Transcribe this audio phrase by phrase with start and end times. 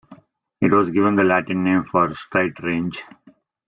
[0.61, 2.99] It was given the Latin name for "Straight Range".